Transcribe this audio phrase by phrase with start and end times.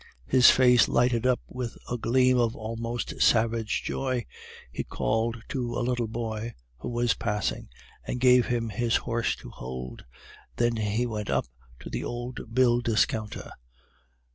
[0.25, 4.25] His face lighted up with a gleam of almost savage joy;
[4.71, 7.69] he called to a little boy who was passing,
[8.03, 10.05] and gave him his horse to hold.
[10.55, 11.45] Then we went up
[11.81, 13.51] to the old bill discounter.